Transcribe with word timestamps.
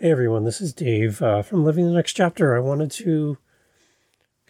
Hey 0.00 0.12
everyone, 0.12 0.44
this 0.44 0.60
is 0.60 0.72
Dave 0.72 1.20
uh, 1.20 1.42
from 1.42 1.64
Living 1.64 1.84
the 1.84 1.92
Next 1.92 2.12
Chapter. 2.12 2.56
I 2.56 2.60
wanted 2.60 2.92
to 2.92 3.36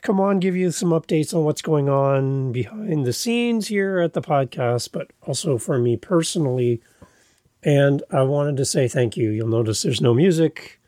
come 0.03 0.21
on, 0.21 0.41
give 0.41 0.55
you 0.55 0.71
some 0.71 0.91
updates 0.91 1.33
on 1.33 1.43
what's 1.43 1.63
going 1.63 1.89
on 1.89 2.53
behind 2.53 3.07
the 3.07 3.15
scenes 3.15 3.69
here 3.69 3.99
at 3.99 4.13
the 4.13 4.21
podcast, 4.21 4.93
but 4.93 5.11
also 5.23 5.57
for 5.57 5.79
me 5.79 5.97
personally. 5.97 6.83
And 7.63 8.03
I 8.11 8.25
wanted 8.25 8.59
to 8.59 8.67
say 8.67 8.89
thank 8.89 9.17
you. 9.17 9.31
You'll 9.31 9.49
notice 9.49 9.81
there's 9.81 10.03
no 10.03 10.13
music, 10.13 10.83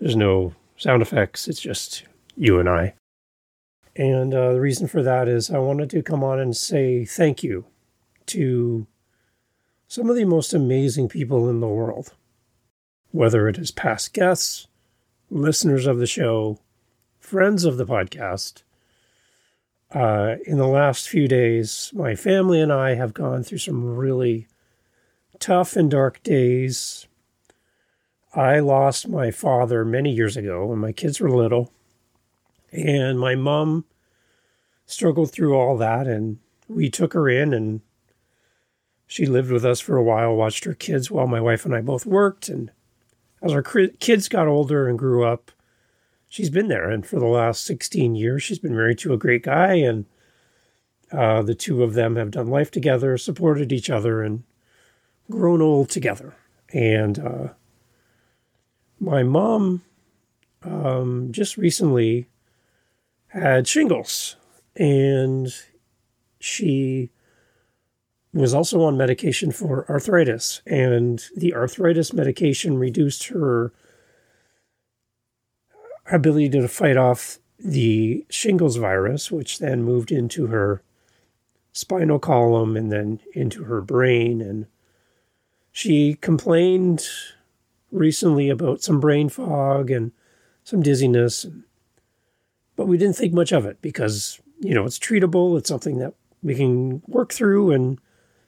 there's 0.00 0.16
no 0.16 0.54
sound 0.78 1.02
effects, 1.02 1.46
it's 1.46 1.60
just 1.60 2.04
you 2.34 2.58
and 2.58 2.70
I. 2.70 2.94
And 3.94 4.32
uh, 4.32 4.54
the 4.54 4.60
reason 4.62 4.88
for 4.88 5.02
that 5.02 5.28
is 5.28 5.50
I 5.50 5.58
wanted 5.58 5.90
to 5.90 6.02
come 6.02 6.24
on 6.24 6.40
and 6.40 6.56
say 6.56 7.04
thank 7.04 7.42
you 7.42 7.66
to 8.28 8.86
some 9.86 10.08
of 10.08 10.16
the 10.16 10.24
most 10.24 10.54
amazing 10.54 11.10
people 11.10 11.50
in 11.50 11.60
the 11.60 11.68
world 11.68 12.14
whether 13.12 13.48
it 13.48 13.58
is 13.58 13.70
past 13.70 14.12
guests, 14.12 14.66
listeners 15.30 15.86
of 15.86 15.98
the 15.98 16.06
show, 16.06 16.58
friends 17.18 17.64
of 17.64 17.76
the 17.76 17.86
podcast. 17.86 18.62
Uh, 19.92 20.36
in 20.44 20.58
the 20.58 20.66
last 20.66 21.08
few 21.08 21.28
days, 21.28 21.90
my 21.94 22.14
family 22.14 22.60
and 22.60 22.72
I 22.72 22.94
have 22.94 23.14
gone 23.14 23.42
through 23.42 23.58
some 23.58 23.96
really 23.96 24.46
tough 25.38 25.76
and 25.76 25.90
dark 25.90 26.22
days. 26.22 27.06
I 28.34 28.58
lost 28.58 29.08
my 29.08 29.30
father 29.30 29.84
many 29.84 30.12
years 30.12 30.36
ago 30.36 30.66
when 30.66 30.78
my 30.78 30.92
kids 30.92 31.20
were 31.20 31.30
little, 31.30 31.72
and 32.72 33.18
my 33.18 33.34
mom 33.34 33.84
struggled 34.84 35.32
through 35.32 35.54
all 35.54 35.76
that, 35.78 36.06
and 36.06 36.38
we 36.68 36.90
took 36.90 37.12
her 37.12 37.28
in 37.28 37.54
and 37.54 37.80
she 39.06 39.26
lived 39.26 39.50
with 39.52 39.64
us 39.64 39.80
for 39.80 39.96
a 39.96 40.02
while, 40.02 40.34
watched 40.34 40.64
her 40.64 40.74
kids 40.74 41.10
while 41.10 41.28
my 41.28 41.40
wife 41.40 41.64
and 41.64 41.74
I 41.74 41.80
both 41.80 42.04
worked, 42.06 42.48
and 42.48 42.70
as 43.42 43.52
our 43.52 43.62
kids 43.62 44.28
got 44.28 44.48
older 44.48 44.88
and 44.88 44.98
grew 44.98 45.24
up, 45.24 45.50
she's 46.28 46.50
been 46.50 46.68
there. 46.68 46.90
And 46.90 47.06
for 47.06 47.18
the 47.18 47.26
last 47.26 47.64
16 47.64 48.14
years, 48.14 48.42
she's 48.42 48.58
been 48.58 48.74
married 48.74 48.98
to 48.98 49.12
a 49.12 49.18
great 49.18 49.42
guy. 49.42 49.74
And 49.74 50.06
uh, 51.12 51.42
the 51.42 51.54
two 51.54 51.82
of 51.82 51.94
them 51.94 52.16
have 52.16 52.30
done 52.30 52.48
life 52.48 52.70
together, 52.70 53.16
supported 53.16 53.72
each 53.72 53.90
other, 53.90 54.22
and 54.22 54.42
grown 55.30 55.62
old 55.62 55.90
together. 55.90 56.34
And 56.72 57.18
uh, 57.18 57.48
my 58.98 59.22
mom 59.22 59.82
um, 60.62 61.28
just 61.30 61.56
recently 61.56 62.26
had 63.28 63.68
shingles. 63.68 64.36
And 64.74 65.54
she 66.40 67.10
was 68.40 68.54
also 68.54 68.82
on 68.82 68.96
medication 68.96 69.50
for 69.50 69.88
arthritis, 69.90 70.62
and 70.66 71.24
the 71.36 71.54
arthritis 71.54 72.12
medication 72.12 72.78
reduced 72.78 73.28
her 73.28 73.72
ability 76.10 76.50
to 76.50 76.68
fight 76.68 76.96
off 76.96 77.38
the 77.58 78.24
shingles 78.28 78.76
virus, 78.76 79.30
which 79.30 79.58
then 79.58 79.82
moved 79.82 80.12
into 80.12 80.46
her 80.48 80.82
spinal 81.72 82.18
column 82.18 82.76
and 82.76 82.92
then 82.92 83.20
into 83.32 83.64
her 83.64 83.80
brain. 83.80 84.40
And 84.40 84.66
she 85.72 86.14
complained 86.14 87.06
recently 87.90 88.48
about 88.50 88.82
some 88.82 89.00
brain 89.00 89.28
fog 89.28 89.90
and 89.90 90.12
some 90.64 90.82
dizziness. 90.82 91.46
But 92.76 92.86
we 92.86 92.98
didn't 92.98 93.16
think 93.16 93.32
much 93.32 93.52
of 93.52 93.64
it 93.64 93.80
because, 93.80 94.40
you 94.60 94.74
know, 94.74 94.84
it's 94.84 94.98
treatable. 94.98 95.58
It's 95.58 95.68
something 95.68 95.98
that 95.98 96.14
we 96.42 96.54
can 96.54 97.02
work 97.06 97.32
through 97.32 97.72
and 97.72 97.98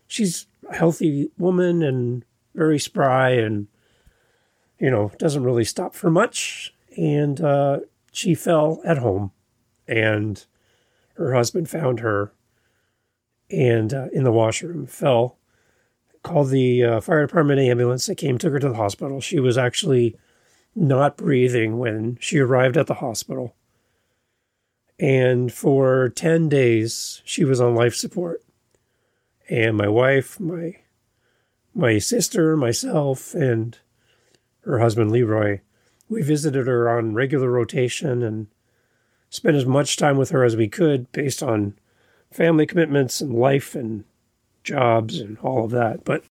she's 0.08 0.46
a 0.68 0.74
healthy 0.74 1.30
woman 1.38 1.82
and 1.82 2.24
very 2.54 2.78
spry 2.80 3.30
and, 3.30 3.68
you 4.80 4.90
know, 4.90 5.12
doesn't 5.18 5.44
really 5.44 5.64
stop 5.64 5.94
for 5.94 6.10
much. 6.10 6.74
And 6.96 7.40
uh, 7.40 7.80
she 8.10 8.34
fell 8.34 8.80
at 8.84 8.98
home 8.98 9.30
and 9.86 10.44
her 11.14 11.34
husband 11.34 11.70
found 11.70 12.00
her 12.00 12.32
and 13.50 13.94
uh, 13.94 14.08
in 14.12 14.24
the 14.24 14.32
washroom 14.32 14.86
fell 14.86 15.38
called 16.22 16.50
the 16.50 16.82
uh, 16.82 17.00
fire 17.00 17.26
department 17.26 17.60
ambulance 17.60 18.06
that 18.06 18.16
came 18.16 18.36
took 18.36 18.52
her 18.52 18.58
to 18.58 18.68
the 18.68 18.74
hospital. 18.74 19.20
She 19.20 19.38
was 19.38 19.56
actually 19.56 20.16
not 20.74 21.16
breathing 21.16 21.78
when 21.78 22.18
she 22.20 22.38
arrived 22.38 22.76
at 22.76 22.86
the 22.86 22.94
hospital. 22.94 23.54
And 24.98 25.52
for 25.52 26.08
10 26.08 26.48
days 26.48 27.22
she 27.24 27.44
was 27.44 27.60
on 27.60 27.74
life 27.74 27.94
support 27.94 28.42
and 29.48 29.76
my 29.76 29.88
wife, 29.88 30.38
my 30.38 30.76
my 31.74 31.98
sister, 31.98 32.56
myself, 32.56 33.34
and 33.34 33.78
her 34.62 34.80
husband 34.80 35.12
Leroy, 35.12 35.60
we 36.08 36.22
visited 36.22 36.66
her 36.66 36.88
on 36.88 37.14
regular 37.14 37.50
rotation 37.50 38.22
and 38.22 38.48
spent 39.30 39.56
as 39.56 39.66
much 39.66 39.96
time 39.96 40.16
with 40.16 40.30
her 40.30 40.44
as 40.44 40.56
we 40.56 40.68
could 40.68 41.10
based 41.12 41.42
on 41.42 41.74
family 42.32 42.66
commitments 42.66 43.20
and 43.20 43.32
life 43.32 43.74
and 43.74 44.04
jobs 44.64 45.20
and 45.20 45.38
all 45.38 45.64
of 45.64 45.70
that. 45.70 46.04
But 46.04 46.24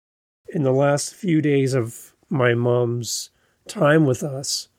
in 0.50 0.64
the 0.64 0.72
last 0.72 1.14
few 1.14 1.42
days 1.42 1.74
of 1.74 2.16
my 2.30 2.53
mom's 2.53 3.30
time 3.68 4.06
with 4.06 4.24
us, 4.24 4.70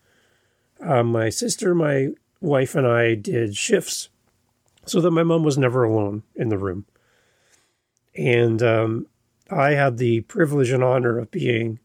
uh, 0.81 1.03
my 1.03 1.29
sister, 1.29 1.75
my 1.75 2.09
wife, 2.41 2.75
and 2.75 2.87
I 2.87 3.15
did 3.15 3.57
shifts 3.57 4.09
so 4.85 5.01
that 5.01 5.11
my 5.11 5.23
mom 5.23 5.43
was 5.43 5.59
never 5.59 5.85
alone 5.85 6.23
in 6.35 6.49
the 6.49 6.59
room. 6.59 6.87
And 8.17 8.63
um, 8.63 9.07
I 9.51 9.73
had 9.73 9.99
the 9.99 10.23
privilege 10.23 10.71
and 10.71 10.83
honor 10.83 11.19
of 11.19 11.31
being 11.31 11.79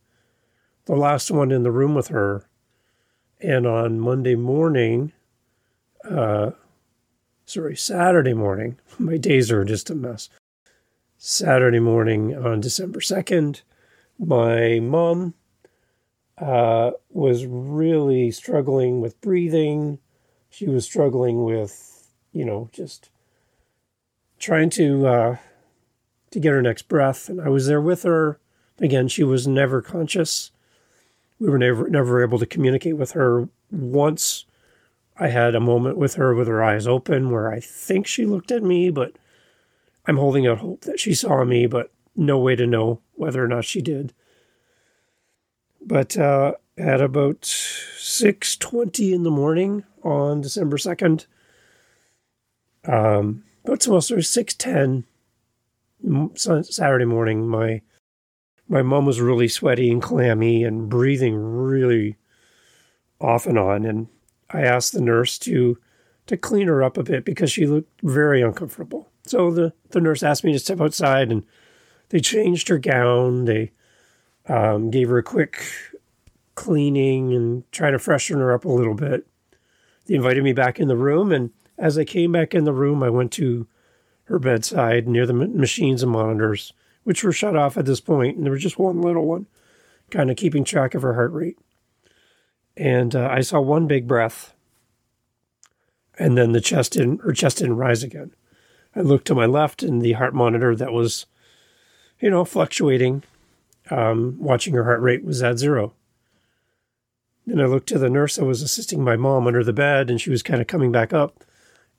the 0.86 0.96
last 0.96 1.30
one 1.30 1.52
in 1.52 1.64
the 1.64 1.72
room 1.72 1.94
with 1.94 2.08
her. 2.08 2.48
And 3.40 3.66
on 3.66 4.00
Monday 4.00 4.36
morning, 4.36 5.12
uh, 6.10 6.52
sorry, 7.46 7.76
Saturday 7.76 8.34
morning, 8.34 8.80
my 9.00 9.18
days 9.18 9.52
are 9.52 9.66
just 9.66 9.90
a 9.90 9.96
mess. 9.96 10.30
Saturday 11.18 11.80
morning 11.80 12.36
on 12.36 12.62
December 12.62 13.00
2nd, 13.00 13.62
my 14.18 14.80
mom 14.80 15.36
uh, 16.40 16.92
was 17.10 17.46
really 17.46 18.32
struggling 18.32 19.02
with 19.02 19.22
breathing. 19.22 20.00
She 20.50 20.68
was 20.68 20.86
struggling 20.86 21.44
with, 21.44 22.12
you 22.32 22.44
know, 22.44 22.70
just 22.72 23.12
trying 24.40 24.72
to 24.72 25.08
uh, 25.08 25.38
to 26.32 26.40
get 26.40 26.54
her 26.54 26.62
next 26.62 26.88
breath. 26.88 27.30
And 27.30 27.40
I 27.40 27.50
was 27.50 27.68
there 27.68 27.82
with 27.82 28.04
her. 28.04 28.40
Again, 28.80 29.08
she 29.08 29.24
was 29.24 29.48
never 29.48 29.82
conscious. 29.82 30.52
We 31.40 31.50
were 31.50 31.58
never 31.58 31.90
never 31.90 32.24
able 32.24 32.40
to 32.40 32.46
communicate 32.46 32.98
with 32.98 33.12
her. 33.12 33.48
Once 33.72 34.46
I 35.18 35.28
had 35.28 35.56
a 35.56 35.60
moment 35.60 35.98
with 35.98 36.16
her 36.16 36.34
with 36.34 36.48
her 36.48 36.64
eyes 36.64 36.88
open 36.88 37.30
where 37.30 37.52
I 37.52 37.60
think 37.60 38.08
she 38.08 38.26
looked 38.26 38.52
at 38.52 38.64
me, 38.64 38.90
but 38.90 39.16
I'm 40.08 40.18
holding 40.18 40.48
out 40.48 40.60
hope 40.60 40.82
that 40.82 41.00
she 41.00 41.14
saw 41.14 41.44
me, 41.44 41.68
but 41.68 41.92
no 42.16 42.40
way 42.40 42.56
to 42.56 42.66
know 42.66 43.02
whether 43.14 43.44
or 43.44 43.48
not 43.48 43.66
she 43.66 43.82
did. 43.82 44.14
But 45.80 46.18
uh, 46.18 46.54
at 46.78 47.02
about 47.02 47.42
6.20 47.42 49.14
in 49.14 49.24
the 49.24 49.32
morning 49.32 49.84
on 50.04 50.42
December 50.42 50.78
2nd, 50.78 51.26
um, 52.86 53.44
well, 53.64 54.02
sorry, 54.02 54.22
6.10, 54.22 55.04
Saturday 56.36 57.06
morning, 57.06 57.48
my 57.48 57.82
my 58.68 58.82
mom 58.82 59.06
was 59.06 59.20
really 59.20 59.48
sweaty 59.48 59.92
and 59.92 60.02
clammy 60.02 60.64
and 60.64 60.90
breathing 60.90 61.36
really 61.36 62.18
off 63.20 63.46
and 63.46 63.60
on. 63.60 63.86
And 63.86 64.08
I 64.50 64.62
asked 64.62 64.94
the 64.94 65.02
nurse 65.02 65.38
to 65.40 65.78
to 66.28 66.38
clean 66.38 66.68
her 66.68 66.84
up 66.84 66.98
a 66.98 67.04
bit 67.04 67.26
because 67.26 67.52
she 67.52 67.66
looked 67.66 68.02
very 68.02 68.42
uncomfortable. 68.42 69.10
So 69.26 69.52
the, 69.52 69.74
the 69.90 70.00
nurse 70.00 70.24
asked 70.24 70.44
me 70.44 70.54
to 70.54 70.60
step 70.60 70.80
outside 70.80 71.32
and 71.32 71.44
they 72.10 72.20
changed 72.20 72.68
her 72.70 72.78
gown. 72.78 73.46
They 73.46 73.72
um, 74.48 74.90
gave 74.92 75.10
her 75.10 75.18
a 75.18 75.24
quick 75.24 75.64
cleaning 76.56 77.34
and 77.34 77.70
tried 77.72 77.92
to 77.92 78.00
freshen 78.00 78.40
her 78.40 78.54
up 78.54 78.66
a 78.66 78.70
little 78.70 78.94
bit. 78.94 79.28
They 80.06 80.16
invited 80.16 80.44
me 80.44 80.54
back 80.54 80.80
in 80.80 80.88
the 80.88 80.96
room. 80.96 81.32
And 81.32 81.52
as 81.78 81.98
I 81.98 82.06
came 82.06 82.32
back 82.32 82.54
in 82.54 82.64
the 82.64 82.74
room, 82.74 83.04
I 83.04 83.10
went 83.10 83.32
to 83.34 83.68
her 84.32 84.40
bedside 84.40 85.10
near 85.10 85.26
the 85.26 85.34
machines 85.34 86.02
and 86.02 86.12
monitors, 86.12 86.72
which 87.04 87.22
were 87.22 87.34
shut 87.34 87.54
off 87.54 87.78
at 87.78 87.86
this 87.86 88.00
point, 88.00 88.38
and 88.38 88.46
there 88.46 88.54
was 88.54 88.64
just 88.64 88.80
one 88.80 89.02
little 89.02 89.26
one, 89.26 89.46
kind 90.10 90.32
of 90.32 90.38
keeping 90.38 90.64
track 90.64 90.96
of 90.96 91.02
her 91.02 91.16
heart 91.16 91.34
rate. 91.34 91.60
And 92.78 93.14
uh, 93.14 93.28
I 93.30 93.42
saw 93.42 93.60
one 93.60 93.88
big 93.88 94.08
breath, 94.08 94.54
and 96.18 96.38
then 96.38 96.54
the 96.54 96.62
chest 96.62 96.94
didn't, 96.94 97.24
her 97.24 97.34
chest 97.34 97.58
didn't 97.58 97.76
rise 97.76 98.04
again. 98.04 98.34
I 98.96 99.02
looked 99.02 99.28
to 99.28 99.36
my 99.36 99.46
left, 99.46 99.84
and 99.84 100.02
the 100.02 100.14
heart 100.14 100.34
monitor 100.34 100.78
that 100.78 100.94
was, 100.94 101.26
you 102.22 102.30
know, 102.30 102.46
fluctuating, 102.46 103.24
um, 103.90 104.38
watching 104.40 104.74
her 104.76 104.86
heart 104.86 105.02
rate 105.02 105.26
was 105.26 105.44
at 105.44 105.60
zero. 105.60 105.94
Then 107.46 107.60
I 107.60 107.66
looked 107.66 107.90
to 107.90 108.00
the 108.00 108.10
nurse 108.10 108.38
that 108.38 108.46
was 108.46 108.62
assisting 108.62 109.04
my 109.04 109.18
mom 109.18 109.46
under 109.46 109.64
the 109.64 109.74
bed, 109.74 110.10
and 110.10 110.22
she 110.22 110.30
was 110.30 110.42
kind 110.42 110.62
of 110.62 110.68
coming 110.68 110.94
back 110.94 111.12
up. 111.12 111.44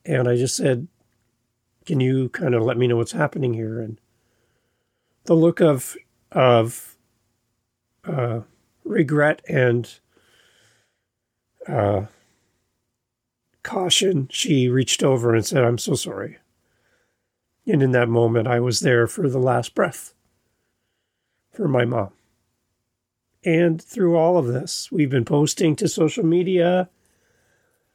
And 0.03 0.27
I 0.27 0.35
just 0.35 0.55
said, 0.55 0.87
can 1.85 1.99
you 1.99 2.29
kind 2.29 2.55
of 2.55 2.63
let 2.63 2.77
me 2.77 2.87
know 2.87 2.97
what's 2.97 3.11
happening 3.11 3.53
here? 3.53 3.79
And 3.79 3.99
the 5.25 5.35
look 5.35 5.61
of 5.61 5.95
of 6.31 6.97
uh, 8.05 8.41
regret 8.83 9.41
and 9.47 9.99
uh, 11.67 12.05
caution, 13.63 14.27
she 14.31 14.67
reached 14.67 15.03
over 15.03 15.33
and 15.33 15.45
said, 15.45 15.63
I'm 15.63 15.77
so 15.77 15.95
sorry. 15.95 16.37
And 17.65 17.81
in 17.81 17.91
that 17.91 18.09
moment, 18.09 18.47
I 18.47 18.59
was 18.59 18.81
there 18.81 19.07
for 19.07 19.29
the 19.29 19.39
last 19.39 19.73
breath 19.73 20.13
for 21.53 21.67
my 21.67 21.85
mom. 21.85 22.11
And 23.45 23.81
through 23.81 24.17
all 24.17 24.37
of 24.37 24.47
this, 24.47 24.91
we've 24.91 25.09
been 25.09 25.25
posting 25.25 25.75
to 25.77 25.87
social 25.87 26.25
media, 26.25 26.89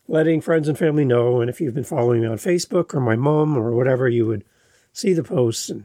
letting 0.08 0.40
friends 0.40 0.66
and 0.66 0.78
family 0.78 1.04
know. 1.04 1.40
And 1.40 1.48
if 1.48 1.60
you've 1.60 1.74
been 1.74 1.84
following 1.84 2.22
me 2.22 2.26
on 2.26 2.38
Facebook 2.38 2.94
or 2.94 3.00
my 3.00 3.14
mom 3.14 3.56
or 3.56 3.70
whatever, 3.72 4.08
you 4.08 4.26
would 4.26 4.44
see 4.92 5.12
the 5.12 5.22
posts. 5.22 5.68
And 5.68 5.84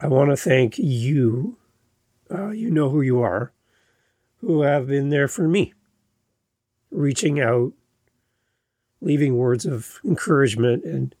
I 0.00 0.08
want 0.08 0.30
to 0.30 0.36
thank 0.36 0.78
you. 0.78 1.56
Uh, 2.30 2.50
you 2.50 2.70
know 2.70 2.90
who 2.90 3.00
you 3.00 3.20
are, 3.20 3.52
who 4.40 4.62
have 4.62 4.88
been 4.88 5.10
there 5.10 5.28
for 5.28 5.46
me, 5.46 5.74
reaching 6.90 7.40
out, 7.40 7.72
leaving 9.00 9.36
words 9.36 9.64
of 9.64 10.00
encouragement. 10.04 10.84
And 10.84 11.14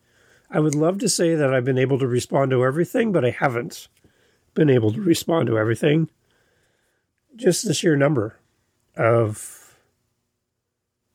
I 0.50 0.58
would 0.58 0.74
love 0.74 0.98
to 0.98 1.08
say 1.08 1.34
that 1.34 1.54
I've 1.54 1.64
been 1.64 1.78
able 1.78 1.98
to 1.98 2.06
respond 2.06 2.50
to 2.50 2.64
everything, 2.64 3.12
but 3.12 3.24
I 3.24 3.30
haven't 3.30 3.88
been 4.54 4.70
able 4.70 4.92
to 4.92 5.00
respond 5.00 5.46
to 5.46 5.58
everything. 5.58 6.08
Just 7.36 7.66
the 7.66 7.74
sheer 7.74 7.96
number 7.96 8.38
of 8.96 9.61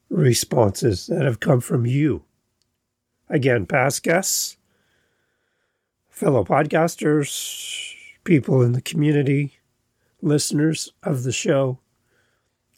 responses 0.09 1.07
that 1.07 1.25
have 1.25 1.39
come 1.39 1.61
from 1.61 1.85
you. 1.85 2.23
Again, 3.29 3.65
past 3.65 4.03
guests, 4.03 4.57
fellow 6.09 6.43
podcasters, 6.43 7.93
people 8.23 8.61
in 8.61 8.71
the 8.71 8.81
community, 8.81 9.59
listeners 10.21 10.91
of 11.03 11.23
the 11.23 11.31
show, 11.31 11.79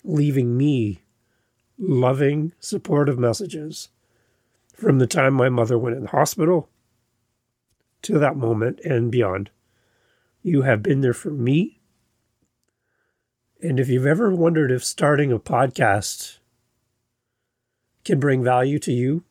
leaving 0.03 0.57
me 0.57 1.01
loving, 1.79 2.51
supportive 2.59 3.17
messages 3.17 3.89
from 4.75 4.99
the 4.99 5.07
time 5.07 5.33
my 5.33 5.49
mother 5.49 5.77
went 5.77 5.95
in 5.95 6.03
the 6.03 6.09
hospital 6.09 6.69
to 8.01 8.19
that 8.19 8.35
moment 8.35 8.79
and 8.81 9.11
beyond. 9.11 9.49
You 10.41 10.63
have 10.63 10.83
been 10.83 11.01
there 11.01 11.13
for 11.13 11.31
me. 11.31 11.79
And 13.61 13.79
if 13.79 13.89
you've 13.89 14.05
ever 14.05 14.33
wondered 14.33 14.71
if 14.71 14.83
starting 14.83 15.31
a 15.31 15.39
podcast 15.39 16.38
can 18.04 18.19
bring 18.19 18.44
value 18.44 18.80
to 18.80 18.92
you, 18.92 19.24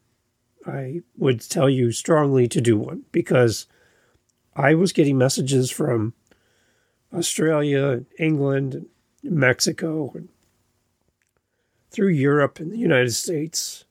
I 0.67 1.03
would 1.17 1.41
tell 1.41 1.69
you 1.69 1.93
strongly 1.93 2.49
to 2.49 2.61
do 2.61 2.77
one 2.77 3.05
because 3.13 3.67
I 4.55 4.75
was 4.75 4.93
getting 4.93 5.17
messages 5.17 5.71
from 5.71 6.15
Australia, 7.13 8.05
England, 8.19 8.87
Mexico, 9.23 10.13
and 10.15 10.29
through 11.91 12.09
Europe 12.09 12.61
and 12.61 12.71
the 12.71 12.79
United 12.79 13.15
States 13.15 13.85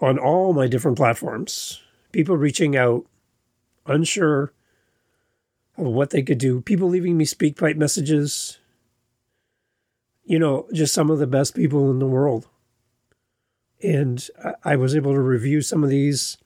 on 0.00 0.18
all 0.18 0.52
my 0.52 0.68
different 0.68 0.96
platforms. 0.96 1.82
People 2.12 2.36
reaching 2.36 2.76
out, 2.76 3.04
unsure 3.86 4.52
of 5.76 5.86
what 5.86 6.10
they 6.10 6.22
could 6.22 6.38
do, 6.38 6.60
people 6.60 6.88
leaving 6.88 7.16
me 7.16 7.24
speak 7.24 7.56
SpeakPipe 7.56 7.76
messages. 7.76 8.58
You 10.24 10.38
know, 10.38 10.68
just 10.72 10.94
some 10.94 11.10
of 11.10 11.18
the 11.18 11.26
best 11.26 11.54
people 11.54 11.90
in 11.90 11.98
the 11.98 12.06
world. 12.06 12.46
And 13.82 14.26
I 14.64 14.76
was 14.76 14.96
able 14.96 15.12
to 15.12 15.20
review 15.20 15.62
some 15.62 15.84
of 15.84 15.90
these, 15.90 16.36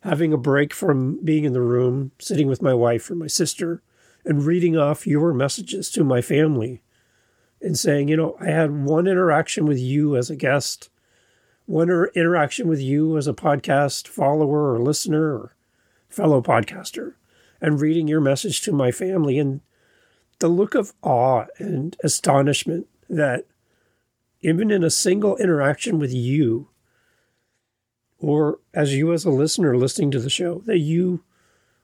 having 0.00 0.32
a 0.32 0.38
break 0.38 0.72
from 0.72 1.24
being 1.24 1.44
in 1.44 1.52
the 1.52 1.60
room, 1.60 2.12
sitting 2.18 2.46
with 2.46 2.62
my 2.62 2.74
wife 2.74 3.10
or 3.10 3.14
my 3.14 3.26
sister, 3.26 3.82
and 4.24 4.44
reading 4.44 4.76
off 4.76 5.06
your 5.06 5.34
messages 5.34 5.90
to 5.90 6.04
my 6.04 6.20
family 6.20 6.82
and 7.60 7.78
saying, 7.78 8.08
you 8.08 8.16
know, 8.16 8.36
I 8.40 8.46
had 8.46 8.84
one 8.84 9.06
interaction 9.06 9.66
with 9.66 9.78
you 9.78 10.16
as 10.16 10.30
a 10.30 10.36
guest, 10.36 10.90
one 11.66 11.90
er, 11.90 12.10
interaction 12.14 12.68
with 12.68 12.80
you 12.80 13.16
as 13.16 13.26
a 13.26 13.32
podcast 13.32 14.06
follower 14.06 14.72
or 14.72 14.78
listener 14.78 15.34
or 15.34 15.56
fellow 16.08 16.42
podcaster, 16.42 17.14
and 17.60 17.80
reading 17.80 18.06
your 18.06 18.20
message 18.20 18.60
to 18.62 18.72
my 18.72 18.90
family. 18.90 19.38
And 19.38 19.60
the 20.38 20.48
look 20.48 20.74
of 20.74 20.92
awe 21.02 21.46
and 21.58 21.96
astonishment 22.04 22.86
that 23.08 23.46
even 24.44 24.70
in 24.70 24.84
a 24.84 24.90
single 24.90 25.38
interaction 25.38 25.98
with 25.98 26.12
you, 26.12 26.68
or 28.18 28.58
as 28.74 28.94
you 28.94 29.10
as 29.10 29.24
a 29.24 29.30
listener 29.30 29.74
listening 29.74 30.10
to 30.10 30.20
the 30.20 30.28
show, 30.28 30.58
that 30.66 30.78
you 30.78 31.24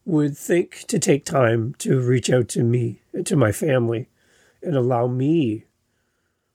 would 0.05 0.37
think 0.37 0.85
to 0.87 0.99
take 0.99 1.25
time 1.25 1.75
to 1.79 1.99
reach 1.99 2.29
out 2.29 2.49
to 2.49 2.63
me 2.63 3.01
and 3.15 3.27
to 3.27 3.35
my 3.35 3.51
family 3.51 4.11
and 4.63 4.77
allow 4.77 5.07
me 5.07 5.65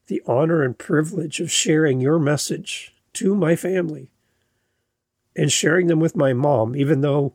the 0.06 0.22
honor 0.28 0.62
and 0.62 0.78
privilege 0.78 1.40
of 1.40 1.52
sharing 1.52 2.00
your 2.00 2.20
message 2.20 2.94
to 3.14 3.34
my 3.34 3.56
family 3.56 4.12
and 5.36 5.52
sharing 5.52 5.88
them 5.88 6.00
with 6.00 6.16
my 6.16 6.34
mom, 6.34 6.76
even 6.76 7.02
though 7.02 7.34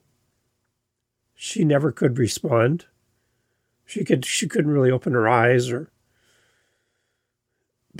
she 1.34 1.64
never 1.64 1.90
could 1.90 2.18
respond. 2.18 2.86
She 3.84 4.04
could 4.04 4.24
she 4.24 4.46
couldn't 4.46 4.70
really 4.70 4.92
open 4.92 5.12
her 5.14 5.28
eyes 5.28 5.72
or 5.72 5.90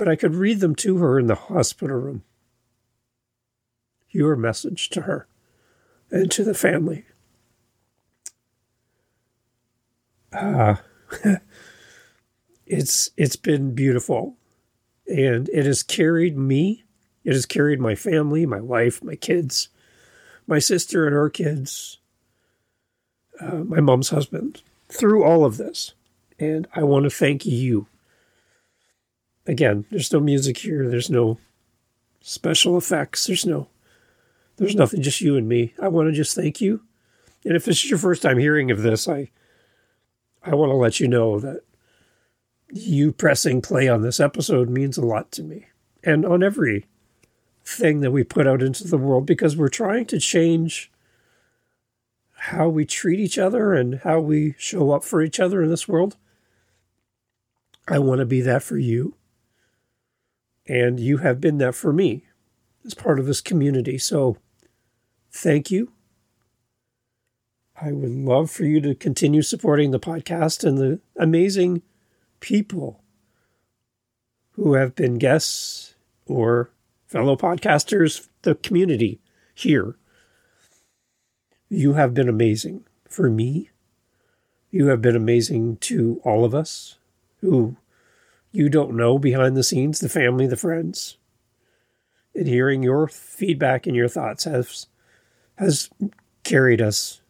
but 0.01 0.07
I 0.07 0.15
could 0.15 0.33
read 0.33 0.61
them 0.61 0.73
to 0.77 0.97
her 0.97 1.19
in 1.19 1.27
the 1.27 1.35
hospital 1.35 1.95
room. 1.95 2.23
Your 4.09 4.35
message 4.35 4.89
to 4.89 5.01
her 5.01 5.27
and 6.09 6.31
to 6.31 6.43
the 6.43 6.55
family. 6.55 7.05
Ah, 10.33 10.81
uh, 11.23 11.35
it's 12.65 13.11
it's 13.15 13.35
been 13.35 13.75
beautiful 13.75 14.37
and 15.07 15.47
it 15.49 15.67
has 15.67 15.83
carried 15.83 16.35
me. 16.35 16.83
It 17.23 17.33
has 17.33 17.45
carried 17.45 17.79
my 17.79 17.93
family, 17.93 18.47
my 18.47 18.59
wife, 18.59 19.03
my 19.03 19.15
kids, 19.15 19.69
my 20.47 20.57
sister 20.57 21.05
and 21.05 21.13
her 21.13 21.29
kids, 21.29 21.99
uh, 23.39 23.57
my 23.57 23.81
mom's 23.81 24.09
husband 24.09 24.63
through 24.89 25.23
all 25.23 25.45
of 25.45 25.57
this. 25.57 25.93
And 26.39 26.67
I 26.73 26.81
want 26.81 27.03
to 27.03 27.11
thank 27.11 27.45
you. 27.45 27.85
Again, 29.47 29.85
there's 29.89 30.11
no 30.13 30.19
music 30.19 30.59
here. 30.59 30.87
There's 30.87 31.09
no 31.09 31.37
special 32.21 32.77
effects. 32.77 33.25
There's 33.25 33.45
no, 33.45 33.67
there's 34.57 34.75
nothing, 34.75 35.01
just 35.01 35.21
you 35.21 35.35
and 35.35 35.47
me. 35.47 35.73
I 35.81 35.87
want 35.87 36.07
to 36.07 36.13
just 36.13 36.35
thank 36.35 36.61
you. 36.61 36.81
And 37.43 37.55
if 37.55 37.65
this 37.65 37.83
is 37.83 37.89
your 37.89 37.99
first 37.99 38.21
time 38.21 38.37
hearing 38.37 38.69
of 38.69 38.83
this, 38.83 39.07
I, 39.07 39.31
I 40.43 40.53
want 40.53 40.69
to 40.69 40.75
let 40.75 40.99
you 40.99 41.07
know 41.07 41.39
that 41.39 41.61
you 42.71 43.11
pressing 43.11 43.61
play 43.61 43.87
on 43.87 44.01
this 44.01 44.19
episode 44.19 44.69
means 44.69 44.97
a 44.97 45.05
lot 45.05 45.31
to 45.31 45.43
me 45.43 45.67
and 46.03 46.25
on 46.25 46.43
every 46.43 46.85
thing 47.65 48.01
that 48.01 48.11
we 48.11 48.23
put 48.23 48.47
out 48.47 48.61
into 48.61 48.87
the 48.87 48.97
world 48.97 49.25
because 49.25 49.55
we're 49.55 49.69
trying 49.69 50.05
to 50.05 50.19
change 50.19 50.91
how 52.35 52.67
we 52.67 52.85
treat 52.85 53.19
each 53.19 53.37
other 53.37 53.73
and 53.73 53.99
how 54.03 54.19
we 54.19 54.55
show 54.57 54.91
up 54.91 55.03
for 55.03 55.21
each 55.21 55.39
other 55.39 55.61
in 55.61 55.69
this 55.69 55.87
world. 55.87 56.17
I 57.87 57.99
want 57.99 58.19
to 58.19 58.25
be 58.25 58.41
that 58.41 58.63
for 58.63 58.77
you. 58.77 59.15
And 60.67 60.99
you 60.99 61.17
have 61.17 61.41
been 61.41 61.57
that 61.57 61.75
for 61.75 61.91
me 61.91 62.23
as 62.85 62.93
part 62.93 63.19
of 63.19 63.25
this 63.25 63.41
community. 63.41 63.97
So 63.97 64.37
thank 65.31 65.71
you. 65.71 65.91
I 67.81 67.91
would 67.91 68.11
love 68.11 68.51
for 68.51 68.63
you 68.63 68.79
to 68.81 68.93
continue 68.93 69.41
supporting 69.41 69.89
the 69.89 69.99
podcast 69.99 70.63
and 70.63 70.77
the 70.77 70.99
amazing 71.15 71.81
people 72.39 73.01
who 74.51 74.73
have 74.73 74.93
been 74.95 75.17
guests 75.17 75.95
or 76.27 76.69
fellow 77.07 77.35
podcasters, 77.35 78.27
the 78.43 78.55
community 78.55 79.19
here. 79.55 79.95
You 81.69 81.93
have 81.93 82.13
been 82.13 82.29
amazing 82.29 82.85
for 83.07 83.29
me. 83.29 83.69
You 84.69 84.87
have 84.87 85.01
been 85.01 85.15
amazing 85.15 85.77
to 85.77 86.21
all 86.23 86.45
of 86.45 86.53
us 86.53 86.97
who 87.37 87.77
you 88.51 88.69
don't 88.69 88.95
know 88.95 89.17
behind 89.17 89.55
the 89.55 89.63
scenes, 89.63 89.99
the 89.99 90.09
family, 90.09 90.47
the 90.47 90.57
friends. 90.57 91.17
And 92.35 92.47
hearing 92.47 92.83
your 92.83 93.07
feedback 93.07 93.85
and 93.85 93.95
your 93.95 94.07
thoughts 94.07 94.45
has 94.45 94.87
has 95.57 95.89
carried 96.43 96.81
us 96.81 97.21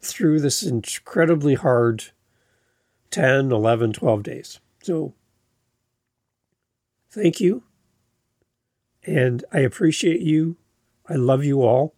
through 0.00 0.40
this 0.40 0.62
incredibly 0.62 1.54
hard 1.54 2.04
10, 3.10 3.50
11, 3.52 3.92
12 3.92 4.22
days. 4.22 4.60
So 4.82 5.14
thank 7.10 7.40
you. 7.40 7.64
And 9.04 9.44
I 9.52 9.60
appreciate 9.60 10.20
you. 10.20 10.56
I 11.08 11.14
love 11.14 11.44
you 11.44 11.62
all. 11.62 11.94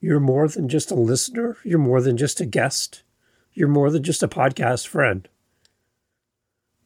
You're 0.00 0.20
more 0.20 0.48
than 0.48 0.68
just 0.68 0.90
a 0.90 0.94
listener. 0.94 1.58
You're 1.62 1.78
more 1.78 2.00
than 2.00 2.16
just 2.16 2.40
a 2.40 2.46
guest. 2.46 3.02
You're 3.52 3.68
more 3.68 3.90
than 3.90 4.02
just 4.02 4.22
a 4.22 4.28
podcast 4.28 4.86
friend. 4.86 5.28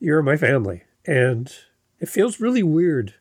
You're 0.05 0.21
my 0.21 0.37
family. 0.37 0.83
And 1.07 1.51
it 1.99 2.11
feels 2.11 2.39
really 2.39 2.63
weird 2.63 3.15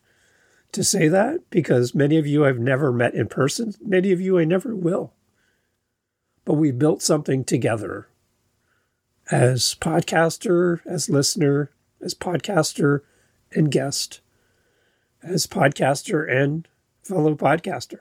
to 0.72 0.84
say 0.84 1.08
that 1.08 1.48
because 1.48 1.94
many 1.94 2.18
of 2.18 2.26
you 2.26 2.44
I've 2.44 2.58
never 2.58 2.92
met 2.92 3.14
in 3.14 3.26
person. 3.26 3.72
Many 3.82 4.12
of 4.12 4.20
you 4.20 4.38
I 4.38 4.44
never 4.44 4.76
will. 4.76 5.14
But 6.44 6.54
we 6.54 6.72
built 6.72 7.00
something 7.00 7.42
together 7.42 8.08
as 9.30 9.74
podcaster, 9.80 10.80
as 10.84 11.08
listener, 11.08 11.70
as 12.02 12.14
podcaster 12.14 13.00
and 13.52 13.70
guest, 13.70 14.20
as 15.22 15.46
podcaster 15.46 16.30
and 16.30 16.68
fellow 17.02 17.34
podcaster. 17.34 18.00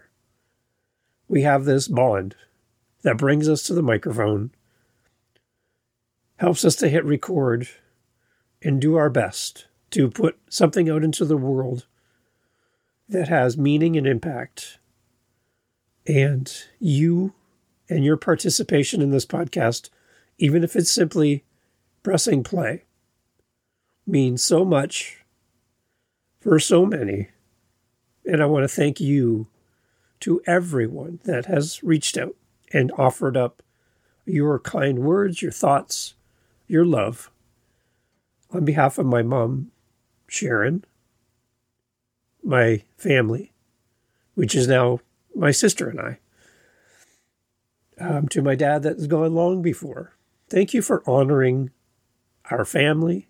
We 1.29 1.43
have 1.43 1.63
this 1.63 1.87
bond 1.87 2.35
that 3.03 3.17
brings 3.17 3.47
us 3.47 3.63
to 3.63 3.73
the 3.73 3.81
microphone, 3.81 4.51
helps 6.35 6.65
us 6.65 6.75
to 6.75 6.89
hit 6.89 7.05
record, 7.05 7.69
and 8.63 8.81
do 8.81 8.95
our 8.95 9.09
best 9.09 9.67
to 9.91 10.09
put 10.09 10.37
something 10.49 10.89
out 10.89 11.03
into 11.03 11.25
the 11.25 11.37
world 11.37 11.85
that 13.07 13.27
has 13.27 13.57
meaning 13.57 13.95
and 13.95 14.07
impact. 14.07 14.79
And 16.07 16.51
you 16.79 17.33
and 17.89 18.03
your 18.03 18.17
participation 18.17 19.01
in 19.01 19.11
this 19.11 19.25
podcast, 19.25 19.89
even 20.37 20.63
if 20.63 20.75
it's 20.75 20.91
simply 20.91 21.43
pressing 22.01 22.43
play, 22.43 22.85
means 24.05 24.43
so 24.43 24.65
much 24.65 25.23
for 26.39 26.59
so 26.59 26.85
many. 26.85 27.29
And 28.25 28.41
I 28.41 28.45
want 28.45 28.63
to 28.63 28.75
thank 28.75 28.99
you 28.99 29.47
to 30.21 30.41
everyone 30.45 31.19
that 31.25 31.45
has 31.45 31.83
reached 31.83 32.17
out 32.17 32.35
and 32.71 32.91
offered 32.97 33.37
up 33.37 33.61
your 34.25 34.59
kind 34.59 34.99
words, 34.99 35.41
your 35.41 35.51
thoughts, 35.51 36.15
your 36.67 36.85
love. 36.85 37.29
On 38.53 38.63
behalf 38.63 38.97
of 38.97 39.05
my 39.05 39.23
mom, 39.23 39.71
Sharon, 40.27 40.85
my 42.43 42.83
family, 42.97 43.51
which 44.35 44.55
is 44.55 44.67
now 44.67 44.99
my 45.35 45.51
sister 45.51 45.89
and 45.89 45.99
I, 45.99 46.19
um, 47.99 48.27
to 48.29 48.41
my 48.41 48.55
dad 48.55 48.83
that 48.83 48.97
has 48.97 49.07
gone 49.07 49.33
long 49.33 49.61
before. 49.61 50.15
Thank 50.49 50.73
you 50.73 50.81
for 50.81 51.03
honoring 51.09 51.71
our 52.51 52.65
family. 52.65 53.27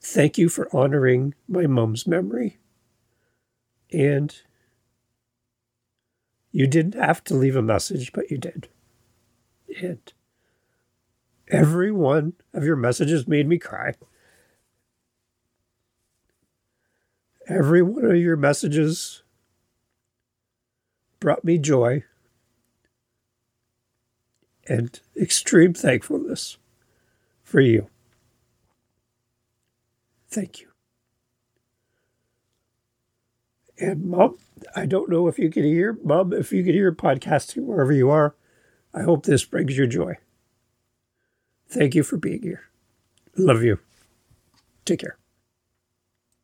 Thank 0.00 0.38
you 0.38 0.48
for 0.48 0.68
honoring 0.74 1.34
my 1.48 1.66
mom's 1.66 2.06
memory. 2.06 2.58
And 3.92 4.34
you 6.52 6.66
didn't 6.66 6.94
have 6.94 7.24
to 7.24 7.34
leave 7.34 7.56
a 7.56 7.62
message, 7.62 8.12
but 8.12 8.30
you 8.30 8.38
did. 8.38 8.68
And 9.80 10.12
every 11.48 11.92
one 11.92 12.34
of 12.52 12.64
your 12.64 12.76
messages 12.76 13.26
made 13.26 13.48
me 13.48 13.58
cry. 13.58 13.94
Every 17.48 17.82
one 17.82 18.04
of 18.04 18.16
your 18.16 18.36
messages 18.36 19.22
brought 21.20 21.44
me 21.44 21.58
joy 21.58 22.02
and 24.68 25.00
extreme 25.20 25.72
thankfulness 25.72 26.58
for 27.44 27.60
you. 27.60 27.88
Thank 30.28 30.60
you. 30.60 30.68
And 33.78 34.04
Mom, 34.04 34.38
I 34.74 34.86
don't 34.86 35.10
know 35.10 35.28
if 35.28 35.38
you 35.38 35.50
can 35.50 35.64
hear, 35.64 35.98
Mom, 36.02 36.32
if 36.32 36.52
you 36.52 36.64
can 36.64 36.72
hear 36.72 36.92
podcasting 36.92 37.64
wherever 37.64 37.92
you 37.92 38.10
are, 38.10 38.34
I 38.94 39.02
hope 39.02 39.24
this 39.24 39.44
brings 39.44 39.76
you 39.76 39.86
joy. 39.86 40.16
Thank 41.68 41.94
you 41.94 42.02
for 42.02 42.16
being 42.16 42.42
here. 42.42 42.62
Love 43.36 43.62
you. 43.62 43.78
Take 44.84 45.00
care. 45.00 45.16